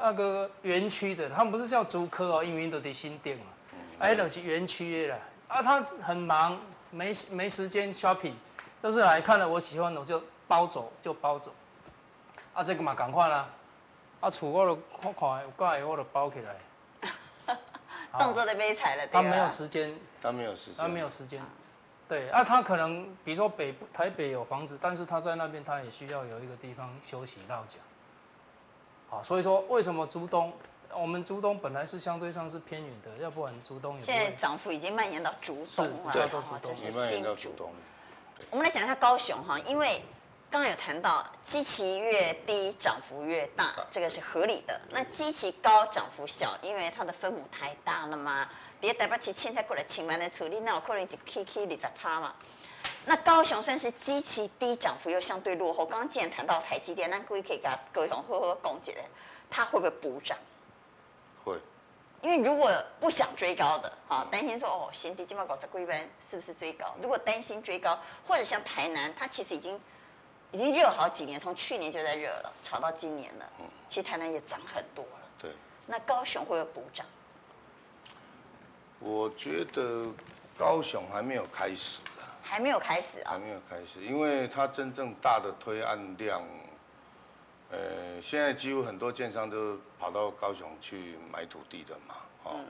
[0.00, 3.46] 那个园区的，他们不是叫竹科哦，因为都得新店嘛，
[3.98, 5.20] 哎，都是园区的啦。
[5.48, 6.56] 啊，他很忙，
[6.90, 8.34] 没没时间 shopping，
[8.80, 11.52] 都是来看了我喜欢的我就包走就包走。
[12.52, 13.48] 啊，这个嘛赶快啦，
[14.20, 16.54] 啊，厝我都看看有盖我都包起来。
[18.18, 21.40] 动作都没踩了，他没有时间，他没有时间，他没有时间。
[22.08, 27.76] 对，啊，他可能比如说北台北有房子，但是他在那边他也需要有一个地方休息落脚。
[29.10, 30.52] 好，所以说为什么竹东，
[30.94, 36.28] 我们竹东本来是相对上是偏远的，要不然竹东也现在涨幅已经蔓延到竹东了，对，
[36.62, 37.70] 这是新竹。
[38.50, 40.02] 我们来讲一下高雄哈，因为
[40.50, 44.80] 刚刚有谈到基期越低涨幅越大，这个是合理的。
[44.88, 48.48] 那基期高涨幅小，因为它的分母太大了嘛。
[48.80, 52.34] 别台北市凊彩过来千万的处理，那有可能就 K K 二十趴嘛。
[53.04, 55.84] 那高雄算是基期低，涨幅又相对落后。
[55.84, 59.02] 刚刚既然谈到台积电，那各位可以给他各位同好好讲解的，
[59.50, 60.38] 它会不会补涨？
[61.44, 61.58] 会。
[62.22, 66.94] 因为如果不想追高的，啊，担心说哦，新地今麦搞在贵班是不是追高？
[67.02, 69.78] 如果担心追高，或者像台南，它其实已经
[70.52, 73.50] 已经热好几年，从去年就在热了，炒到今年了。
[73.60, 73.66] 嗯。
[73.88, 75.28] 其实台南也涨很多了。
[75.38, 75.52] 对。
[75.86, 77.06] 那高雄会不会补涨？
[79.00, 80.06] 我觉得
[80.58, 81.98] 高雄还没有开始。
[82.42, 83.32] 还没有开始啊！
[83.32, 86.42] 还没有开始，因为它真正大的推案量，
[87.70, 92.64] 呃，现在几乎很多建商都跑到高雄去买土地的嘛，哦，嗯、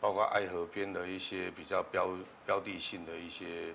[0.00, 2.08] 包括爱河边的一些比较标
[2.46, 3.74] 标的性的一些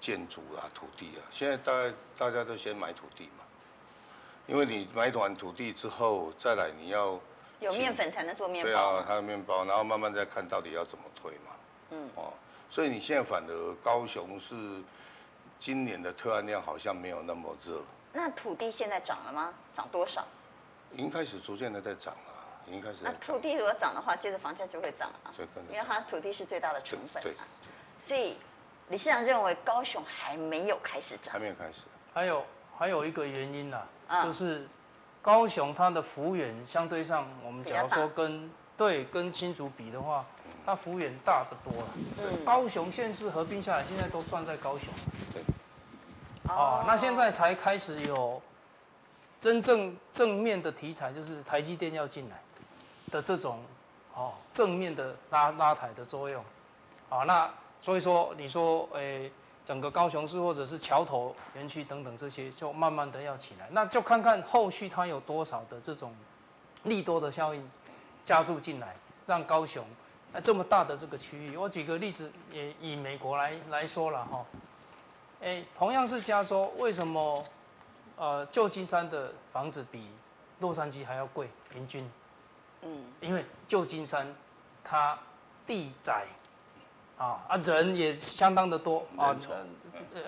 [0.00, 3.44] 建筑啊、土地啊，现在大概大家都先买土地嘛，
[4.46, 7.18] 因为你买完土地之后，再来你要
[7.60, 11.52] 有面粉才能做面包，对啊，它的面包，然后慢慢再看到底要怎么推嘛，
[11.90, 12.32] 嗯，哦。
[12.68, 14.54] 所以你现在反而高雄是
[15.58, 17.80] 今年的特案量好像没有那么热。
[18.12, 19.54] 那土地现在涨了吗？
[19.74, 20.24] 涨多少？
[20.92, 22.32] 已经开始逐渐的在涨了，
[22.66, 22.98] 已经开始。
[23.02, 25.32] 那土地如果涨的话，接着房价就会涨了。
[25.70, 27.22] 因为它土地是最大的成本。
[27.22, 27.34] 对。
[27.98, 28.36] 所以
[28.88, 31.32] 理事长认为高雄还没有开始涨。
[31.32, 31.80] 还没有开始。
[32.12, 32.44] 还有
[32.76, 34.66] 还有一个原因啦、啊，就是
[35.20, 40.24] 高雄它的幅员相对上，我们假如说跟对跟新竹比的话。
[40.64, 44.88] 它幅员大得多了，对，高雄县市合并下来，现在都算在高雄。
[45.32, 45.40] 对，
[46.48, 48.42] 哦，那现在才开始有
[49.38, 52.40] 真正正面的题材，就是台积电要进来
[53.12, 53.62] 的这种
[54.12, 56.44] 哦正面的拉拉抬的作用。
[57.08, 57.48] 啊，那
[57.80, 59.30] 所以说你说，诶，
[59.64, 66.14] 整个高雄市或者是桥头园区等等这些，就慢慢的要起来，那就看看后续它有多少的这种
[66.84, 67.70] 利多的效应
[68.24, 69.84] 加入进来，让高雄。
[70.32, 74.44] 那这么大的这个区域，我举个例子，也以美国来来说了哈，
[75.40, 77.42] 哎，同样是加州，为什么
[78.16, 80.10] 呃旧金山的房子比
[80.60, 81.48] 洛杉矶还要贵？
[81.70, 82.10] 平均，
[82.82, 84.26] 嗯，因为旧金山
[84.84, 85.18] 它
[85.66, 86.26] 地窄，
[87.18, 89.36] 啊啊人也相当的多啊，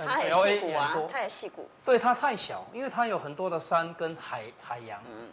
[0.06, 5.28] 它有矽谷啊，它有矽谷，对，它太小，因为它有很多的山跟海海洋，嗯，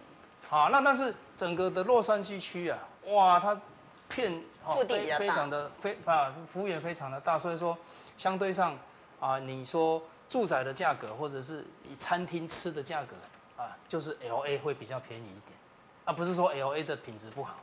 [0.50, 3.60] 好，那但是整个的洛杉矶区啊，哇，它
[4.08, 4.44] 片。
[4.68, 7.78] 腹地比较，非常的非啊，幅员非常的大，所以说
[8.18, 8.76] 相对上
[9.20, 13.16] 啊，你说住宅的价格或者是以餐厅吃的价格
[13.62, 15.56] 啊，就是 L A 会比较便宜一点，
[16.06, 17.58] 啊不是说 L A 的品质不好。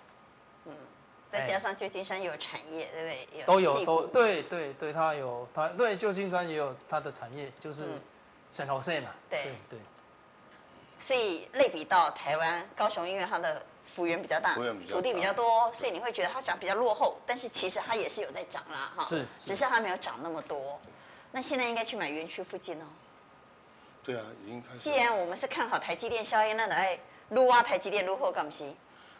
[1.32, 3.40] 嗯，再加上旧金山有产业，对不对？
[3.40, 7.84] 有都有都对对对，它有它对旧金山也有它的产业，就是
[8.52, 9.10] San Jose 嘛。
[9.28, 9.52] 对对。
[9.70, 9.78] 对
[11.00, 14.54] 所以类比到台湾高雄，因为它的幅员比较大，
[14.88, 19.04] 土地比较多，所以你会觉得它想比较落后，但是其实它也是有在涨啦，哈。
[19.06, 19.26] 是。
[19.42, 20.78] 只是它没有涨那么多。
[21.32, 22.84] 那现在应该去买园区附近哦。
[24.04, 24.78] 对啊，已经开始。
[24.78, 26.96] 既然我们是看好台积电效应，那来
[27.30, 28.50] 撸啊台积电撸后干嘛？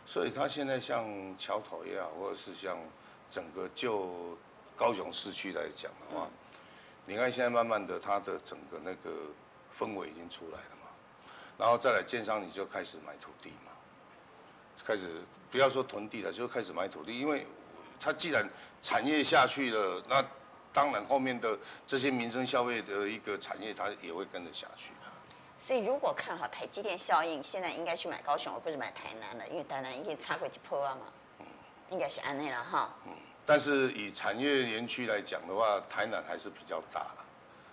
[0.05, 1.07] 所以它现在像
[1.39, 2.77] 桥头也好，或者是像
[3.31, 4.37] 整个就
[4.77, 6.29] 高雄市区来讲的话，
[7.07, 9.11] 你看现在慢慢的，它的整个那个
[9.77, 10.89] 氛围已经出来了嘛，
[11.57, 13.73] 然后再来建商你就开始买土地嘛，
[14.85, 17.47] 开始不要说囤地了，就开始买土地，因为
[18.01, 18.49] 它既然
[18.83, 20.25] 产业下去了，那
[20.73, 24.91] 当然后面的这些民生消费的一个产业，它也会跟着下去。
[25.63, 31.03] 所以如果看好台积电效应，现在应该去买高雄，而不是买台南了，因为台南已经差过一波啊嘛。
[31.39, 31.47] 嗯，
[31.91, 32.93] 应该是安内了哈。
[33.07, 33.13] 嗯，
[33.47, 37.25] 但是以产业园区来讲的话，台南还是比较大了。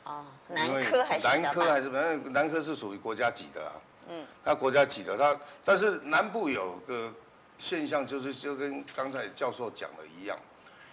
[0.04, 1.28] 哦，南科还是。
[1.28, 3.74] 南科还是南南科是属于国家级的啊。
[4.10, 4.28] 嗯。
[4.46, 7.12] 它国家级的，它但是南部有个
[7.58, 10.38] 现象，就是就跟刚才教授讲的一样，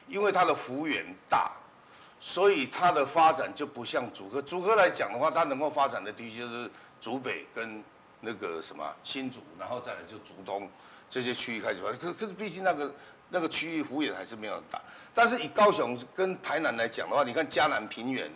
[0.08, 1.52] 因为它的幅员大。
[2.18, 6.68] 所以它的发展就不像竹科，竹科来讲的话，它能够发展的地区就是
[7.00, 7.82] 竹北跟
[8.20, 10.68] 那个什么新竹，然后再来就竹东
[11.08, 11.98] 这些区域开始发展。
[11.98, 12.94] 可可是毕竟那个
[13.28, 14.80] 那个区域幅员还是没有很大。
[15.14, 18.30] 但是以高雄跟台南来讲的话，你看嘉南平原，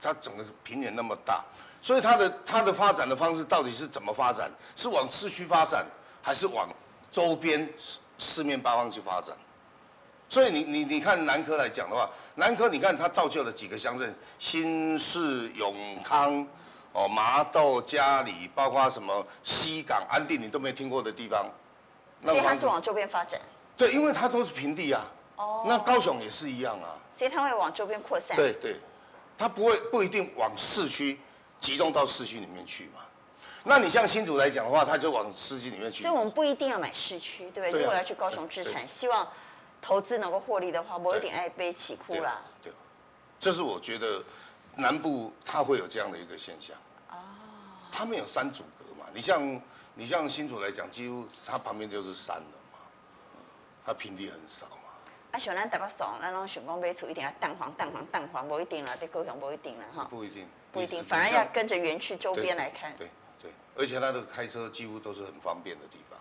[0.00, 1.44] 它整个平原那么大，
[1.82, 4.50] 所以它的它的发展的方式到底是怎么发展？
[4.76, 5.84] 是往市区发展，
[6.22, 6.68] 还是往
[7.12, 9.36] 周边四四面八方去发展？
[10.28, 16.46] 所以你你你看南科来讲的话，南科你看它造就了几个乡镇，新市、永康、
[16.94, 21.46] 哦麻豆、佳里，包括什么西港、安定，你都没听过的地方。
[22.22, 23.38] 所以它是往周边发展。
[23.76, 25.04] 对，因为它都是平地啊。
[25.36, 25.64] 哦。
[25.66, 26.96] 那高雄也是一样啊。
[27.12, 28.34] 所以它会往周边扩散。
[28.34, 28.76] 对对，
[29.36, 31.20] 它不会不一定往市区
[31.60, 33.02] 集中到市区里面去嘛。
[33.64, 36.02] 那你像新竹来讲的话，它就往市区里面去。
[36.02, 37.82] 所以我们不一定要买市区，对不对？
[37.82, 39.28] 如果要去高雄置产，希望。
[39.82, 42.40] 投资能够获利的话，我有点爱悲起哭啦。
[42.62, 42.72] 对，
[43.38, 44.22] 这是我觉得
[44.76, 46.76] 南部它会有这样的一个现象。
[47.10, 47.16] 哦。
[47.92, 49.06] 它没有山阻隔嘛？
[49.14, 49.60] 你像
[49.94, 52.78] 你像新竹来讲，几乎它旁边就是山了嘛，
[53.84, 54.90] 它平地很少嘛。
[55.32, 60.04] 啊，像咱台北爽，咱拢想讲买厝一定要蛋黄蛋黄蛋黄，不一定啦，对高雄不一定啦哈。
[60.10, 60.46] 不一定。
[60.72, 62.96] 不一定，反而要跟着园区周边来看。
[62.96, 63.08] 对
[63.40, 66.18] 对，而且它的开车几乎都是很方便的地方，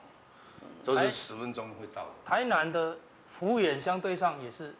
[0.85, 2.11] 都是十分钟会到的。
[2.25, 2.97] 台南的。
[3.39, 4.75] 服务员相对上也是，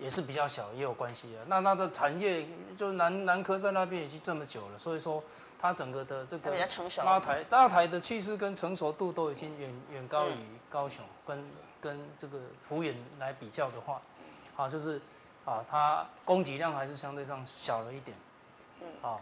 [0.00, 1.44] 也是比较小，也有关系啊。
[1.46, 5.22] 那它的产业就南南科在那边已经这么久了，所以说
[5.60, 6.50] 它整个的这个
[7.04, 10.34] 拉抬拉抬的气势跟成熟度都已经远远高于
[10.70, 14.00] 高雄，跟跟这个幅远来比较的话，
[14.56, 15.00] 啊，就是
[15.44, 18.16] 啊，它供给量还是相对上小了一点，
[18.80, 19.20] 嗯，啊。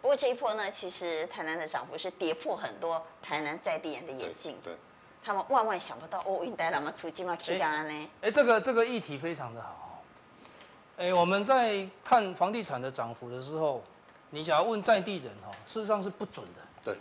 [0.00, 4.76] 不过这一波呢，其实台南的涨幅是跌破很多台南在地人的眼镜，对。
[5.28, 8.08] 他们万万想不到哦，应该那么出金嘛起价呢？
[8.22, 10.02] 哎，这个这个议题非常的好。
[10.96, 13.82] 哎，我们在看房地产的涨幅的时候，
[14.30, 16.62] 你想要问在地人哈，事实上是不准的。
[16.82, 16.96] 对，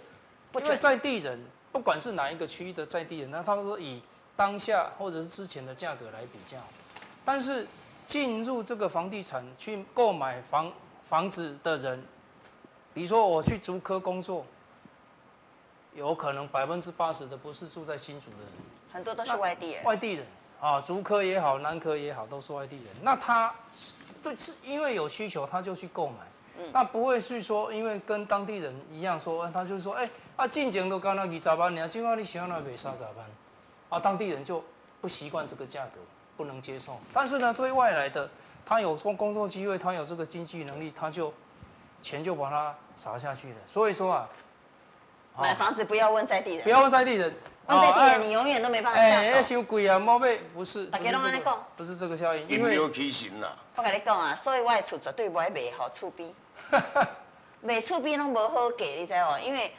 [0.52, 0.68] 不准。
[0.68, 4.02] 因为在地人不管是哪一个区域的在地人，那他们说以
[4.36, 6.58] 当下或者是之前的价格来比较，
[7.24, 7.66] 但是
[8.08, 10.70] 进入这个房地产去购买房
[11.08, 12.04] 房子的人，
[12.94, 14.46] 比如说我去竹科工作。
[15.98, 18.58] 有可能百分之八十的不是住在新竹的人，
[18.94, 19.84] 很多都是外地人。
[19.84, 20.28] 外地人
[20.62, 22.86] 啊，竹科也好，南科也好，都是外地人。
[23.02, 23.52] 那他，
[24.22, 26.16] 对，是因为有需求，他就去购买。
[26.60, 26.70] 嗯。
[26.72, 33.14] 那不会是说，因为跟当地人一样说，他就说，哎、欸，啊，进前都干那二十万，你今晚你喜欢那北三十万，
[33.90, 34.64] 啊，当地人就
[35.02, 36.00] 不习惯这个价格，
[36.38, 37.00] 不能接受。
[37.12, 38.30] 但是呢，对外来的，
[38.64, 41.34] 他有工工作机会，他有这个经济能力，他就
[42.04, 43.56] 钱就把它撒下去了。
[43.66, 44.30] 所以说啊。
[45.38, 47.34] 买房子不要问在地人，不要问在地人，
[47.67, 49.30] 问在地人你永远都没办法下手。
[49.38, 50.86] 哎，太贵啊，毛贝不是。
[50.88, 52.47] 大家拢安尼讲，不是这个效应。
[52.47, 53.56] 因为有畸形啦。
[53.76, 56.34] 我跟你讲啊，所以我的厝绝对不会卖好厝边，
[57.62, 59.38] 卖厝边拢无好给，你知道？
[59.39, 59.71] 因为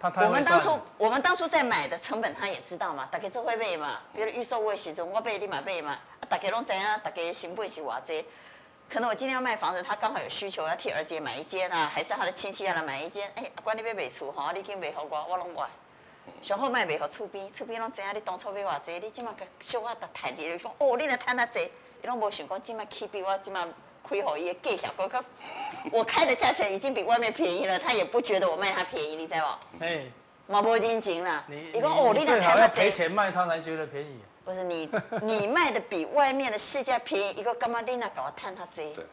[0.00, 5.96] 我们当初我们当初在买的成本他也知道嘛，大家做会卖嘛，比如预售屋的时阵，我卖你嘛卖嘛，
[6.28, 8.24] 大家拢知影，大家成本是偌济。
[8.94, 13.28] 可能我今天要卖房子，他刚好有需求要替儿子买一间啊，还是他的亲戚要来买一间？
[13.34, 15.68] 哎、欸，阿关你要卖厝哈，你去卖给我，我拢不爱。
[16.40, 21.68] 上好卖卖给厝边，厝边拢知影你当初买偌济，你今麦个小我的谈一下，讲哦，你来谈那济，
[22.04, 23.66] 伊拢无想讲今麦起比我今麦
[24.00, 25.24] 亏予伊的价格，
[25.90, 29.84] 我我开的价钱已经比外面便宜了，他也不觉得我卖他便宜，你知道不？
[29.84, 30.04] 哎，
[30.46, 31.44] 嘛无认情啦。
[31.48, 34.20] 你讲哦，你来谈那济，赔钱卖他才觉得便宜。
[34.44, 34.88] 不是你，
[35.22, 38.92] 你卖的比外面的市价便宜，一个干嘛你那搞我贪他济？
[38.94, 39.04] 对，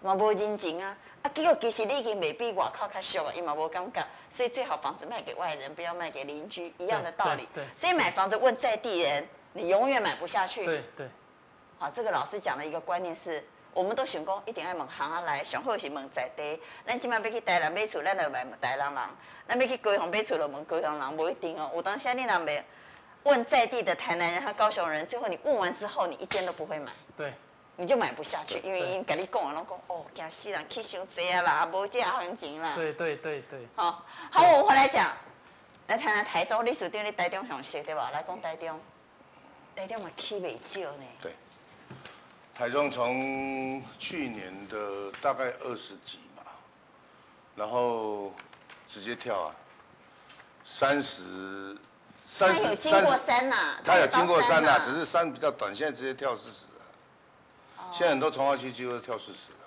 [0.00, 0.96] 嘛无认真啊！
[1.22, 7.48] 啊，结果其实你已经未比外靠较俗啊，伊嘛无感觉，所以最好房子卖给外人，不要卖给邻居，一样的道理。
[7.52, 10.64] 对，对，所以买房子问在地人，你永远买不下去。
[10.64, 11.08] 对对。
[11.78, 16.60] 好，这个老师讲的一个观念是，我们都想讲一定要问行啊来，上好是问在地。
[16.86, 19.02] 咱今晚要去台南买厝，咱就买台南人；
[19.48, 21.72] 咱要去高雄买厝，就问高雄人，不一定哦。
[21.74, 22.64] 有当时你若买。
[23.26, 26.92] 问在地的台南人和高雄人，最后你问完之后，你一间都不会买。
[27.16, 27.34] 对，
[27.76, 32.74] 你就买不下去，因为因跟你讲，然后讲哦，惊死人去伤济啊啦，无这行情啦。
[32.76, 33.66] 对对对对。
[33.74, 35.12] 好，好，我们回来讲，
[35.88, 38.10] 来谈谈台中，历史对你台中上熟对吧？
[38.12, 38.80] 来讲台中，
[39.74, 41.04] 台中嘛起未少呢。
[41.20, 41.34] 对。
[42.54, 46.42] 台中从去年的大概二十几嘛，
[47.54, 48.32] 然后
[48.88, 49.54] 直接跳啊，
[50.64, 51.76] 三十，
[52.36, 56.82] 三十，他有经过山呐、啊，他有经过山呐、啊，只是山比较短，现在直接跳四十了。
[57.78, 59.58] 哦、现在很多重划区几乎都跳四十了。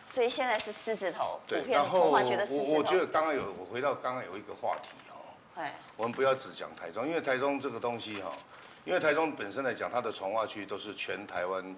[0.00, 2.18] 所以现在是四字头，对，然后我
[2.48, 5.62] 我觉得刚刚有我回到刚刚有一个话题哦，
[5.96, 8.32] 我们不要只讲台中，因为台中这个东西哈，
[8.86, 11.76] 因为台中本身来讲，它的重划区都是全台湾。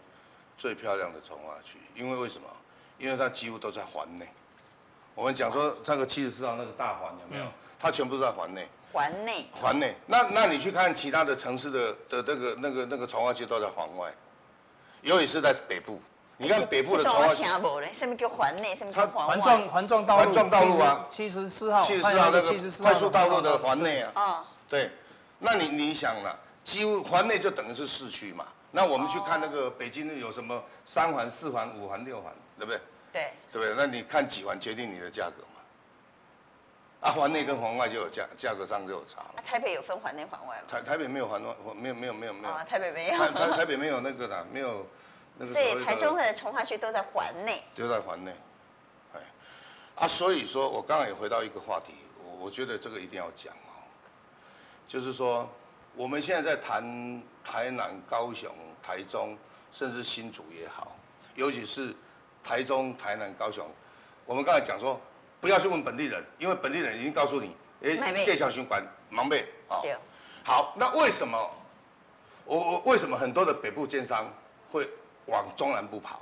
[0.59, 2.49] 最漂亮的重划区，因为为什么？
[2.97, 4.27] 因为它几乎都在环内。
[5.15, 7.45] 我们讲说那个七十四号那个大环有没有？
[7.79, 8.67] 它全部都在环内。
[8.97, 9.47] 环内。
[9.53, 9.95] 环内。
[10.07, 14.11] 那那你去看其他的城市的的那个那个那个从化区都在环外，
[15.03, 16.01] 尤其是在北部。
[16.39, 17.45] 你看北部的重划区。
[17.93, 18.75] 什么叫环内？
[18.75, 20.25] 什么叫环环状环状道路？
[20.25, 21.05] 环状道路啊。
[21.11, 21.83] 七十四号。
[21.83, 24.13] 七十四号那个快速道路的环内啊。
[24.15, 24.45] 啊。
[24.67, 24.91] 对。
[25.39, 26.35] 那你你想了，
[26.65, 28.47] 几乎环内就等于是市区嘛。
[28.71, 32.81] 那我们去看那个北京有什么三环、四环、五环、六环，对不对？
[33.13, 33.75] 对，对不对？
[33.77, 35.56] 那你看几环决定你的价格嘛？
[37.07, 39.35] 啊，环内跟环外就有价价格上就有差了。
[39.37, 40.65] 啊，台北有分环内环外吗？
[40.69, 42.55] 台台北没有环外，没有没有没有没有。
[42.55, 43.19] 啊，台北没有。
[43.19, 44.87] 台台北没有那个的，没有
[45.39, 45.55] 那个。
[45.55, 47.63] 对，台中的重划区都在环内。
[47.77, 48.35] 都在环内，
[49.15, 49.21] 哎，
[49.95, 51.95] 啊，所以说我刚刚也回到一个话题，
[52.25, 53.87] 我我觉得这个一定要讲哦，
[54.89, 55.49] 就是说。
[55.99, 58.53] 我们现在在谈台南、高雄、
[58.83, 59.35] 台中，
[59.73, 60.95] 甚至新竹也好，
[61.37, 61.97] 尤其是
[62.45, 63.67] 台中、台南、高雄。
[64.27, 65.01] 我们刚才讲说，
[65.41, 69.81] 不要去问本地人，因为本地人已经告诉你，哎，电小循环盲背啊。
[69.83, 69.97] 对。
[70.43, 71.51] 好，那为什么
[72.45, 74.33] 我我为什么很多的北部建商
[74.71, 74.89] 会
[75.27, 76.21] 往中南部跑？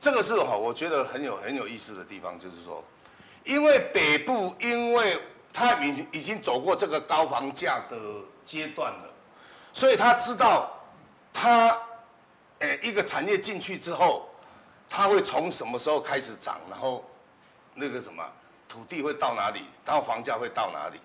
[0.00, 2.84] 这个是哈，我觉得很有很有意思的地方，就是说，
[3.44, 5.20] 因为北部因为。
[5.50, 7.96] 他已已经走过这个高房价的
[8.44, 9.10] 阶段了，
[9.72, 10.70] 所以他知道
[11.32, 11.76] 他，
[12.58, 14.28] 诶，一个产业进去之后，
[14.88, 17.02] 他会从什么时候开始涨，然后
[17.78, 18.24] 那个什么
[18.68, 21.00] 土地会到哪里，然后房价会到哪里，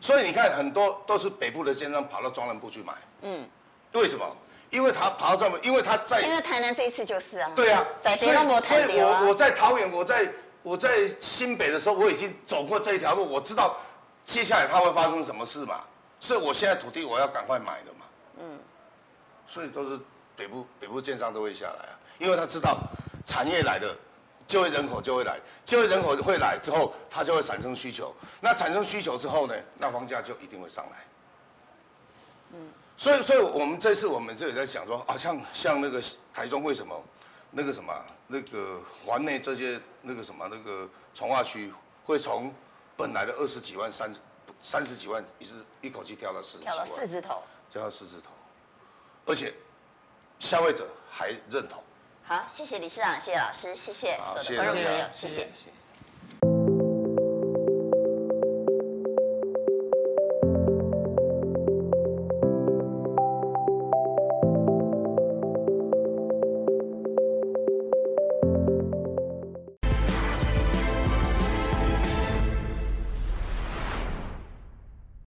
[0.00, 3.48] 所以你看很多都是北部的建商跑到中南部去买，嗯，
[3.92, 4.24] 为什么？
[4.70, 8.36] 因为他跑到中南部，因为他在，因为台南这一次就是啊，对啊，在所以
[9.00, 13.76] 我我在桃园，我在我在新北的时候，我已经走过这一条路，我知道。
[14.24, 15.82] 接下来它会发生什么事嘛？
[16.18, 18.06] 所以我现在土地我要赶快买的嘛。
[18.38, 18.58] 嗯。
[19.46, 20.00] 所以都是
[20.34, 22.78] 北部北部建商都会下来啊，因为他知道
[23.26, 23.94] 产业来的，
[24.46, 28.14] 就业人口就会来，就业人口会来之后，它就会产生需求。
[28.40, 31.04] 那产生需求之后呢，那房价就一定会上来。
[32.52, 32.68] 嗯。
[32.96, 37.02] 所以，所以我们这次我们这里在想说，啊，像像那个台中为什么
[37.50, 37.94] 那个什么
[38.26, 41.72] 那个环内这些那个什么那个从化区
[42.04, 42.52] 会从。
[42.96, 44.14] 本来的二十几万、三
[44.62, 48.30] 三十几万，一直一口气跳到四十几万，跳到四字头，跳到四字头，
[49.26, 49.52] 而且
[50.38, 51.82] 消费者还认同。
[52.26, 55.46] 好，谢谢理事长，谢谢老师，谢谢所有的观众朋友，谢谢。